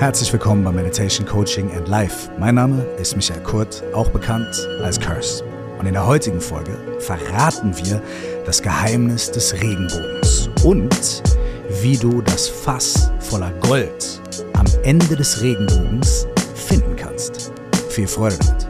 [0.00, 2.30] Herzlich willkommen bei Meditation Coaching and Life.
[2.38, 5.44] Mein Name ist Michael Kurt, auch bekannt als Curse.
[5.78, 8.00] Und in der heutigen Folge verraten wir
[8.46, 11.22] das Geheimnis des Regenbogens und
[11.82, 14.22] wie du das Fass voller Gold
[14.54, 17.52] am Ende des Regenbogens finden kannst.
[17.90, 18.69] Viel Freude damit.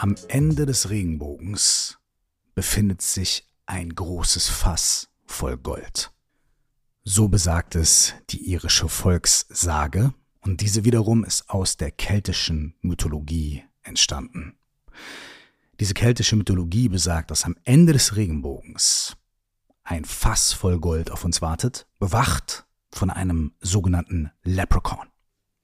[0.00, 1.98] Am Ende des Regenbogens
[2.54, 6.12] befindet sich ein großes Fass voll Gold.
[7.02, 14.56] So besagt es die irische Volkssage, und diese wiederum ist aus der keltischen Mythologie entstanden.
[15.80, 19.16] Diese keltische Mythologie besagt, dass am Ende des Regenbogens
[19.82, 25.08] ein Fass voll Gold auf uns wartet, bewacht von einem sogenannten Leprechaun.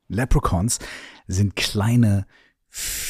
[0.09, 0.81] Leprechauns
[1.29, 2.27] sind kleine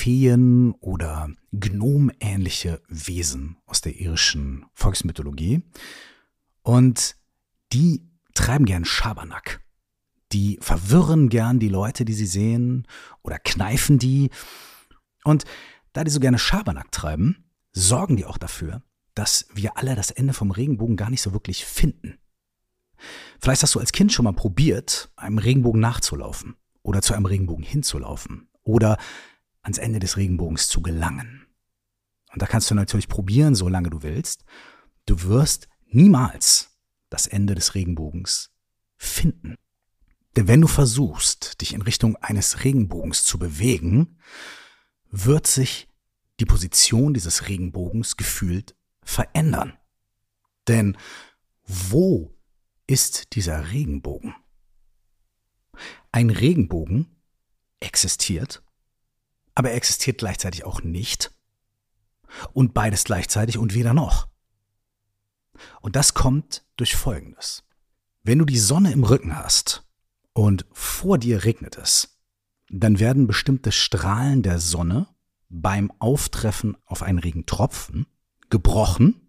[0.04, 5.62] Feen oder gnomähnliche Wesen aus der irischen Volksmythologie.
[6.60, 7.16] Und
[7.72, 9.62] die treiben gern Schabernack.
[10.30, 12.86] Die verwirren gern die Leute, die sie sehen,
[13.22, 14.28] oder kneifen die.
[15.24, 15.44] Und
[15.94, 18.82] da die so gerne Schabernack treiben, sorgen die auch dafür,
[19.14, 22.18] dass wir alle das Ende vom Regenbogen gar nicht so wirklich finden.
[23.40, 27.64] Vielleicht hast du als Kind schon mal probiert, einem Regenbogen nachzulaufen oder zu einem Regenbogen
[27.64, 28.98] hinzulaufen oder
[29.64, 31.46] ans Ende des Regenbogens zu gelangen.
[32.32, 34.44] Und da kannst du natürlich probieren, solange du willst.
[35.06, 36.78] Du wirst niemals
[37.10, 38.50] das Ende des Regenbogens
[38.96, 39.56] finden.
[40.36, 44.18] Denn wenn du versuchst, dich in Richtung eines Regenbogens zu bewegen,
[45.10, 45.88] wird sich
[46.40, 49.78] die Position dieses Regenbogens gefühlt verändern.
[50.66, 50.96] Denn
[51.66, 52.36] wo
[52.86, 54.34] ist dieser Regenbogen?
[56.10, 57.16] Ein Regenbogen
[57.80, 58.63] existiert
[59.54, 61.32] aber er existiert gleichzeitig auch nicht.
[62.52, 64.28] Und beides gleichzeitig und weder noch.
[65.80, 67.62] Und das kommt durch Folgendes.
[68.22, 69.86] Wenn du die Sonne im Rücken hast
[70.32, 72.18] und vor dir regnet es,
[72.70, 75.06] dann werden bestimmte Strahlen der Sonne
[75.48, 78.06] beim Auftreffen auf einen Regentropfen
[78.50, 79.24] gebrochen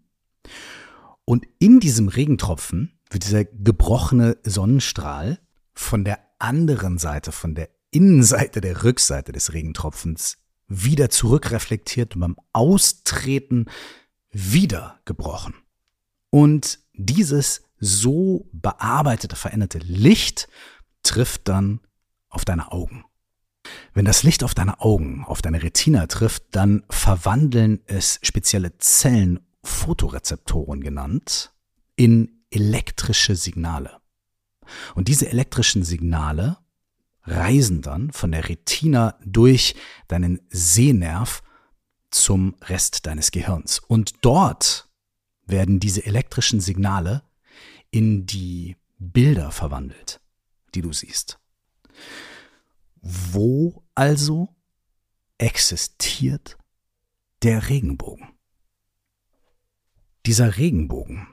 [1.24, 5.38] und in diesem Regentropfen wird dieser gebrochene Sonnenstrahl
[5.74, 10.36] von der anderen Seite, von der Innenseite der Rückseite des Regentropfens
[10.68, 13.66] wieder zurückreflektiert und beim Austreten
[14.30, 15.54] wieder gebrochen.
[16.30, 20.48] Und dieses so bearbeitete, veränderte Licht
[21.02, 21.80] trifft dann
[22.28, 23.04] auf deine Augen.
[23.94, 29.40] Wenn das Licht auf deine Augen, auf deine Retina trifft, dann verwandeln es spezielle Zellen,
[29.62, 31.54] Photorezeptoren genannt,
[31.96, 34.00] in elektrische Signale.
[34.94, 36.58] Und diese elektrischen Signale
[37.26, 39.74] reisen dann von der Retina durch
[40.08, 41.42] deinen Sehnerv
[42.10, 43.78] zum Rest deines Gehirns.
[43.78, 44.88] Und dort
[45.46, 47.22] werden diese elektrischen Signale
[47.90, 50.20] in die Bilder verwandelt,
[50.74, 51.38] die du siehst.
[53.00, 54.48] Wo also
[55.38, 56.56] existiert
[57.42, 58.28] der Regenbogen?
[60.24, 61.28] Dieser Regenbogen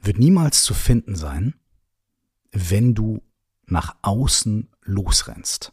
[0.00, 1.54] wird niemals zu finden sein,
[2.52, 3.22] wenn du
[3.66, 5.72] nach außen losrennst.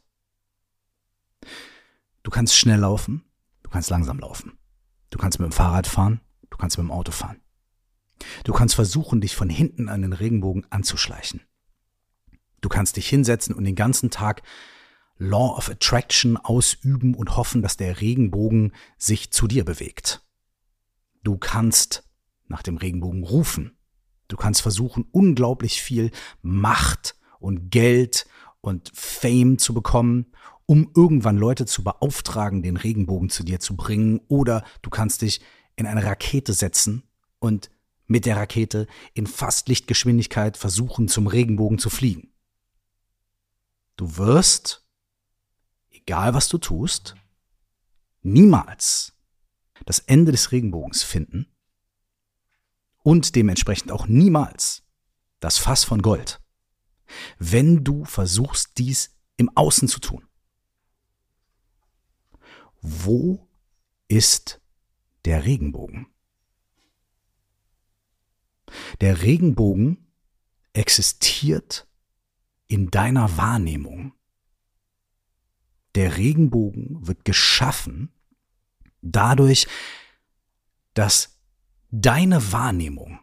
[2.24, 3.24] Du kannst schnell laufen,
[3.64, 4.58] du kannst langsam laufen.
[5.10, 7.42] Du kannst mit dem Fahrrad fahren, du kannst mit dem Auto fahren.
[8.44, 11.42] Du kannst versuchen, dich von hinten an den Regenbogen anzuschleichen.
[12.62, 14.44] Du kannst dich hinsetzen und den ganzen Tag
[15.18, 20.24] Law of Attraction ausüben und hoffen, dass der Regenbogen sich zu dir bewegt.
[21.24, 22.10] Du kannst
[22.48, 23.78] nach dem Regenbogen rufen.
[24.28, 28.26] Du kannst versuchen, unglaublich viel Macht und Geld
[28.62, 30.28] und Fame zu bekommen,
[30.66, 34.22] um irgendwann Leute zu beauftragen, den Regenbogen zu dir zu bringen.
[34.28, 35.42] Oder du kannst dich
[35.76, 37.04] in eine Rakete setzen
[37.40, 37.72] und
[38.08, 42.32] mit der Rakete in fast Lichtgeschwindigkeit versuchen, zum Regenbogen zu fliegen.
[43.96, 44.86] Du wirst,
[45.90, 47.16] egal was du tust,
[48.22, 49.14] niemals
[49.86, 51.48] das Ende des Regenbogens finden
[53.04, 54.84] und dementsprechend auch niemals
[55.40, 56.41] das Fass von Gold
[57.40, 60.28] wenn du versuchst, dies im Außen zu tun.
[62.82, 63.48] Wo
[64.08, 64.62] ist
[65.26, 66.08] der Regenbogen?
[69.02, 70.08] Der Regenbogen
[70.74, 71.88] existiert
[72.68, 74.14] in deiner Wahrnehmung.
[75.96, 78.14] Der Regenbogen wird geschaffen
[79.02, 79.68] dadurch,
[80.94, 81.38] dass
[81.90, 83.20] deine Wahrnehmung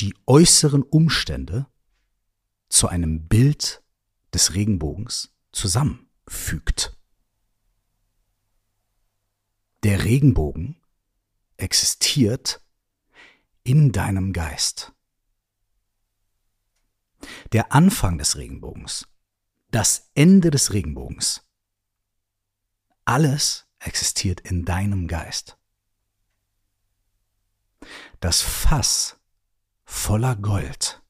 [0.00, 1.66] die äußeren Umstände
[2.74, 3.84] zu einem Bild
[4.32, 6.98] des Regenbogens zusammenfügt.
[9.84, 10.82] Der Regenbogen
[11.56, 12.66] existiert
[13.62, 14.92] in deinem Geist.
[17.52, 19.06] Der Anfang des Regenbogens,
[19.70, 21.46] das Ende des Regenbogens,
[23.04, 25.58] alles existiert in deinem Geist.
[28.18, 29.20] Das Fass
[29.84, 31.03] voller Gold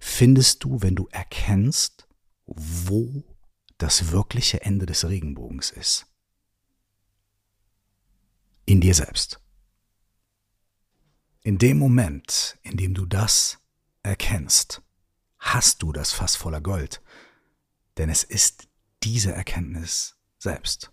[0.00, 2.08] findest du, wenn du erkennst,
[2.46, 3.24] wo
[3.78, 6.06] das wirkliche Ende des Regenbogens ist.
[8.66, 9.40] In dir selbst.
[11.42, 13.58] In dem Moment, in dem du das
[14.02, 14.82] erkennst,
[15.38, 17.02] hast du das Fass voller Gold,
[17.96, 18.68] denn es ist
[19.02, 20.92] diese Erkenntnis selbst.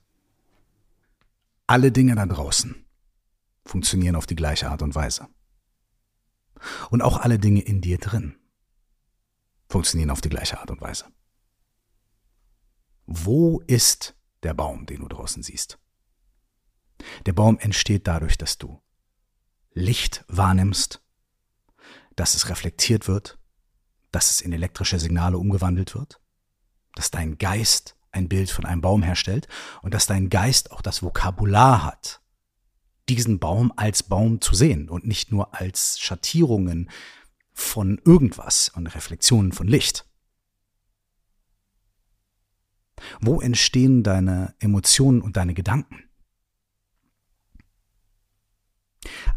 [1.68, 2.86] Alle Dinge da draußen
[3.66, 5.28] funktionieren auf die gleiche Art und Weise.
[6.90, 8.40] Und auch alle Dinge in dir drin
[9.70, 11.06] funktionieren auf die gleiche Art und Weise.
[13.06, 15.80] Wo ist der Baum, den du draußen siehst?
[17.26, 18.82] Der Baum entsteht dadurch, dass du
[19.74, 21.02] Licht wahrnimmst,
[22.16, 23.38] dass es reflektiert wird,
[24.12, 26.20] dass es in elektrische Signale umgewandelt wird,
[26.96, 29.48] dass dein Geist ein Bild von einem Baum herstellt
[29.82, 32.22] und dass dein Geist auch das Vokabular hat,
[33.08, 36.90] diesen Baum als Baum zu sehen und nicht nur als Schattierungen
[37.58, 40.06] von irgendwas und Reflexionen von Licht.
[43.20, 46.04] Wo entstehen deine Emotionen und deine Gedanken?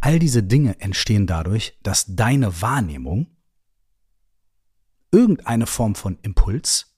[0.00, 3.36] All diese Dinge entstehen dadurch, dass deine Wahrnehmung
[5.10, 6.94] irgendeine Form von Impuls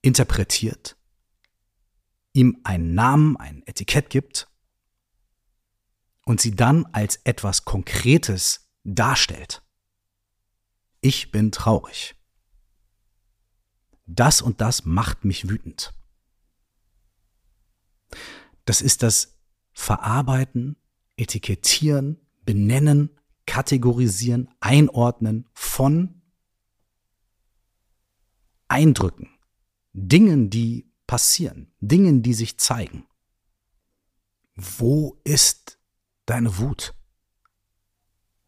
[0.00, 0.96] interpretiert,
[2.32, 4.50] ihm einen Namen, ein Etikett gibt
[6.24, 9.62] und sie dann als etwas Konkretes darstellt.
[11.00, 12.14] Ich bin traurig.
[14.06, 15.94] Das und das macht mich wütend.
[18.64, 19.38] Das ist das
[19.72, 20.76] Verarbeiten,
[21.16, 23.10] Etikettieren, Benennen,
[23.46, 26.22] Kategorisieren, Einordnen von
[28.68, 29.28] Eindrücken,
[29.92, 33.06] Dingen, die passieren, Dingen, die sich zeigen.
[34.54, 35.78] Wo ist
[36.26, 36.94] deine Wut?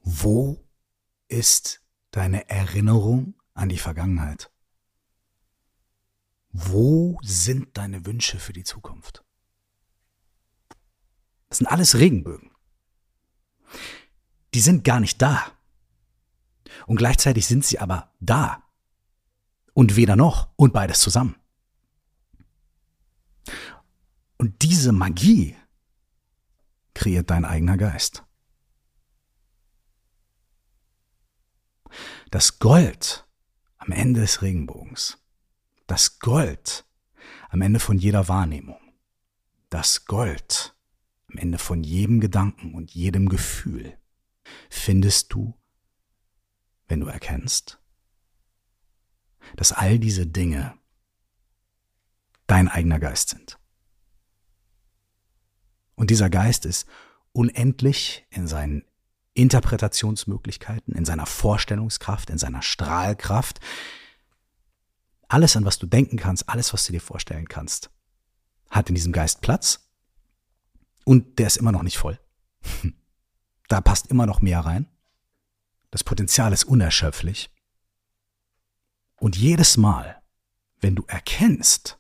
[0.05, 0.63] Wo
[1.29, 4.51] ist deine Erinnerung an die Vergangenheit?
[6.53, 9.25] Wo sind deine Wünsche für die Zukunft?
[11.49, 12.51] Das sind alles Regenbögen.
[14.53, 15.53] Die sind gar nicht da.
[16.87, 18.63] Und gleichzeitig sind sie aber da.
[19.73, 21.37] Und weder noch und beides zusammen.
[24.37, 25.57] Und diese Magie
[26.93, 28.24] kreiert dein eigener Geist.
[32.31, 33.27] Das Gold
[33.79, 35.19] am Ende des Regenbogens,
[35.87, 36.87] das Gold
[37.51, 38.81] am Ende von jeder Wahrnehmung,
[39.71, 40.75] das Gold
[41.31, 43.99] am Ende von jedem Gedanken und jedem Gefühl
[44.71, 45.55] findest du,
[46.89, 47.81] wenn du erkennst,
[49.57, 50.79] dass all diese Dinge
[52.47, 53.59] dein eigener Geist sind.
[55.95, 56.87] Und dieser Geist ist
[57.33, 58.85] unendlich in seinen
[59.35, 63.61] Interpretationsmöglichkeiten, in seiner Vorstellungskraft, in seiner Strahlkraft.
[65.29, 67.91] Alles, an was du denken kannst, alles, was du dir vorstellen kannst,
[68.71, 69.91] hat in diesem Geist Platz.
[71.05, 72.19] Und der ist immer noch nicht voll.
[73.69, 74.87] Da passt immer noch mehr rein.
[75.91, 77.51] Das Potenzial ist unerschöpflich.
[79.17, 80.23] Und jedes Mal,
[80.83, 81.99] wenn du erkennst,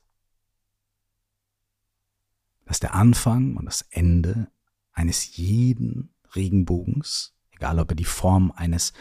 [2.66, 4.50] dass der Anfang und das Ende
[4.92, 8.92] eines jeden Regenbogens, egal ob er die Form eines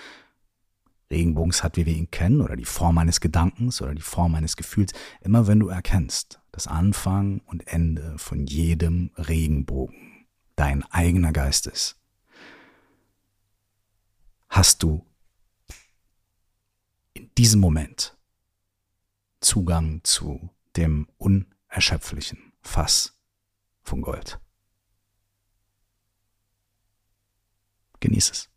[1.12, 4.56] Regenbogens hat, wie wir ihn kennen, oder die Form eines Gedankens oder die Form eines
[4.56, 11.68] Gefühls, immer wenn du erkennst, dass Anfang und Ende von jedem Regenbogen dein eigener Geist
[11.68, 12.00] ist,
[14.50, 15.06] hast du
[17.14, 18.18] in diesem Moment
[19.40, 23.18] Zugang zu dem unerschöpflichen Fass
[23.82, 24.40] von Gold.
[28.04, 28.53] Genieß es.